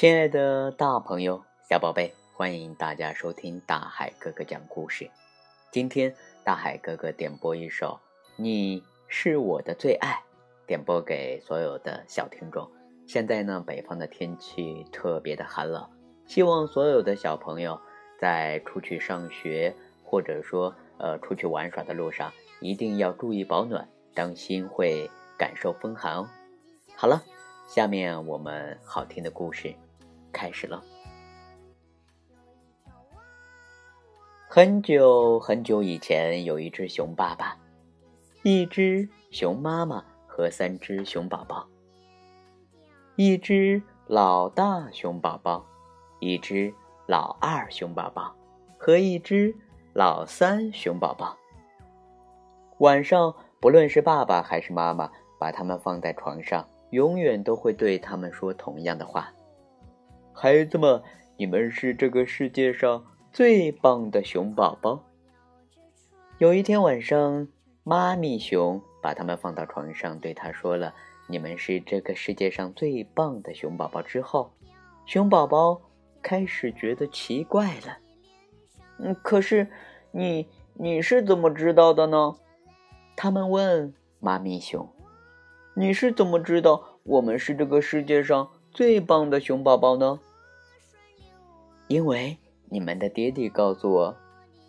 [0.00, 5.10] 亲爱的大朋友、小宝贝，欢迎大家收听大海哥哥讲故事。
[5.70, 8.00] 今天大海哥哥点播一首
[8.36, 10.12] 《你是我的最爱》，
[10.66, 12.66] 点播给所有的小听众。
[13.06, 15.86] 现在呢，北方的天气特别的寒冷，
[16.24, 17.78] 希望所有的小朋友
[18.18, 22.32] 在出去上学或者说呃出去玩耍的路上，
[22.62, 26.26] 一定要注意保暖，当心会感受风寒哦。
[26.96, 27.22] 好了。
[27.68, 29.72] 下面我们好听的故事
[30.32, 30.82] 开始了。
[34.48, 37.56] 很久很久以前，有一只熊爸爸，
[38.42, 41.68] 一只熊妈妈和三只熊宝宝，
[43.16, 45.64] 一只老大熊宝宝，
[46.18, 46.74] 一只
[47.06, 48.34] 老二熊宝宝
[48.76, 49.54] 和一只
[49.92, 51.36] 老三熊宝宝。
[52.78, 56.66] 晚上，不论是爸爸还是妈妈，把他们放在床上。
[56.90, 59.32] 永远都会对他们说同样的话
[60.32, 61.02] ：“孩子们，
[61.36, 65.04] 你们是这个世界上最棒的熊宝宝。”
[66.38, 67.48] 有一天晚上，
[67.84, 70.94] 妈咪熊把他们放到床上，对他说了
[71.28, 74.52] ：“你们是这个世界上最棒的熊宝宝。”之后，
[75.04, 75.82] 熊宝宝
[76.22, 77.98] 开始觉得奇怪了。
[78.98, 79.68] “嗯，可是
[80.12, 82.36] 你你是怎么知道的呢？”
[83.16, 84.88] 他们问妈咪熊。
[85.74, 90.20] 你是怎么知道我们是这个世界上最棒的熊宝宝呢？
[91.88, 94.16] 因为你们的爹爹告诉我，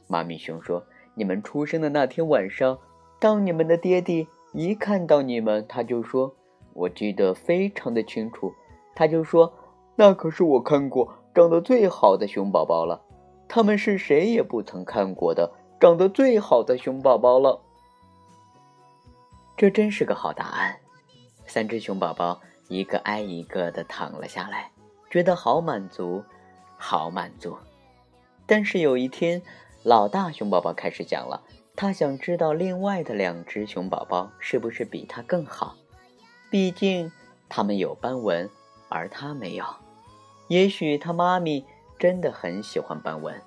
[0.08, 2.80] 妈咪熊说，你们出生的那天晚上，
[3.20, 6.34] 当你们的爹爹一看到你们，他就说，
[6.74, 8.52] 我记得非常的清楚，
[8.96, 9.54] 他就说，
[9.96, 13.04] 那可是我看过长得最好的熊宝宝了，
[13.48, 17.62] 他们是谁也不曾看过的长得最好的熊宝宝了。
[19.56, 20.80] 这真是个好答案。
[21.46, 24.72] 三只熊宝宝一个挨一个的躺了下来，
[25.10, 26.24] 觉得好满足，
[26.78, 27.58] 好满足。
[28.46, 29.42] 但是有一天，
[29.84, 31.44] 老大熊宝宝开始讲了，
[31.76, 35.76] 他想知道另外的两只熊宝宝是不是比他更好，
[36.50, 37.12] 毕竟
[37.50, 38.50] 他们有斑纹，
[38.88, 39.66] 而他没有。
[40.48, 41.66] 也许他妈咪
[42.00, 43.42] 真的很喜欢斑纹。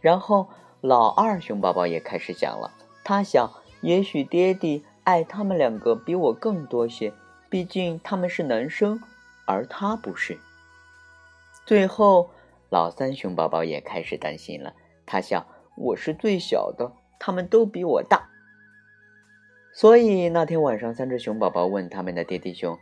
[0.00, 0.48] 然后
[0.80, 2.72] 老二熊宝宝也开始讲了，
[3.04, 3.48] 他想，
[3.80, 4.84] 也许爹地。
[5.04, 7.12] 爱他们两个比我更多些，
[7.52, 9.02] 毕竟他们是男生，
[9.44, 10.38] 而他不是。
[11.66, 12.30] 最后，
[12.70, 14.72] 老三熊宝宝也开始担心了。
[15.04, 15.44] 他想，
[15.76, 18.30] 我是最小的，他们都比我大。
[19.74, 22.78] 所以那天晚上，三只熊宝宝问他们的爹地熊：“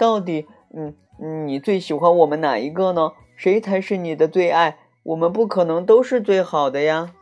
[0.00, 3.12] 到底，嗯，你最喜欢我们哪一个呢？
[3.36, 4.78] 谁才是你的最爱？
[5.02, 7.12] 我们不可能都是最好的呀。”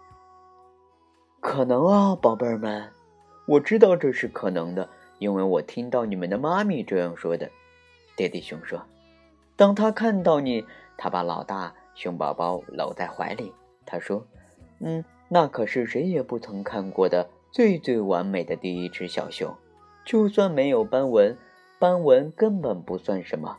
[1.42, 2.92] 可能啊，宝贝儿们。
[3.48, 4.88] 我知道这是可能的，
[5.22, 7.48] 因为我听到你们的妈咪这样说的。
[8.16, 8.84] 爹地熊说
[9.54, 10.66] ：“当他看到你，
[10.96, 13.52] 他把老大熊宝宝搂在怀里。
[13.86, 14.26] 他说
[14.82, 19.54] ：‘嗯，那可是谁也不曾看过的最最完美的第一只小熊，
[20.04, 21.38] 就算没有斑纹，
[21.78, 23.58] 斑纹根本不算什么。’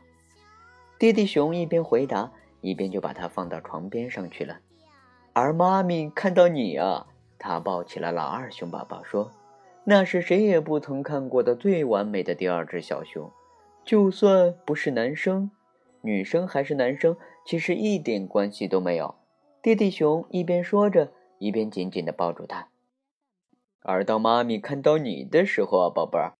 [1.00, 4.60] 爹地熊一边回答，一边就把它放到床边上去了。
[5.32, 7.08] 而妈咪看到你啊，
[7.40, 9.32] 她抱起了老二熊宝宝，说。”
[9.86, 13.32] 那是谁也不曾看过的最完美的第二只小熊，
[13.84, 15.52] 就算不是男生、
[16.02, 19.16] 女生还是男生，其实一点关系都没有。
[19.62, 22.70] 弟弟熊一边说着，一边紧紧地抱住他。
[23.82, 26.34] 而当妈咪看到你的时候啊，宝贝儿，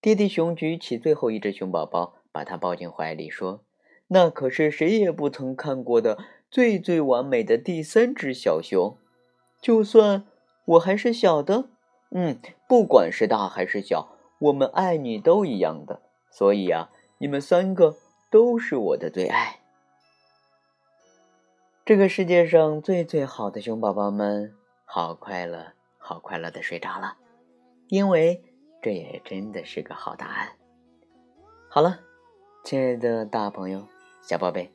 [0.00, 3.64] 弟弟熊举起最后一只熊宝宝，把它抱进怀里，说
[4.08, 6.16] ：“那可是谁也不曾看过的
[6.48, 8.96] 最最完美的第三只小熊，
[9.60, 10.26] 就算
[10.66, 11.70] 我还是小的。”
[12.10, 16.00] 嗯，不管是大还是小，我们爱你都一样的。
[16.30, 17.96] 所以啊，你们三个
[18.30, 19.60] 都是我的最爱。
[21.84, 27.16] 这个世界上最最好的熊宝宝们，好快乐，好快乐的睡着了，
[27.88, 28.42] 因为
[28.82, 30.48] 这也真的是个好答案。
[31.68, 32.00] 好了，
[32.64, 33.86] 亲爱的大朋友、
[34.20, 34.72] 小宝贝，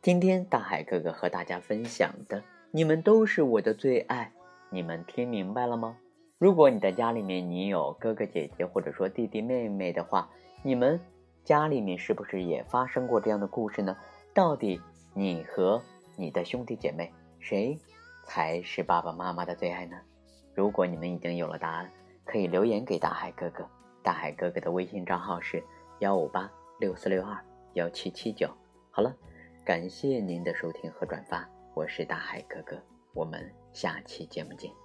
[0.00, 4.32] 今天大海哥哥和大家分享的，你们都是我的最爱，
[4.70, 5.96] 你们听明白了吗？
[6.38, 10.28] 如果你的家里面，你有哥哥姐姐或者说弟弟妹妹的话，
[10.62, 11.00] 你们
[11.44, 13.96] 家里面是不是也发生过这样的故事呢？
[14.34, 14.80] 到底
[15.14, 15.80] 你和
[16.16, 17.78] 你的兄弟姐妹谁
[18.24, 19.96] 才是爸爸妈妈的最爱呢？
[20.54, 21.90] 如果你们已经有了答案，
[22.24, 23.64] 可以留言给大海哥哥。
[24.02, 25.62] 大海哥哥的微信账号是
[26.00, 27.42] 幺五八六四六二
[27.74, 28.50] 幺七七九。
[28.90, 29.14] 好了，
[29.64, 32.76] 感谢您的收听和转发，我是大海哥哥，
[33.14, 34.83] 我们下期节目见。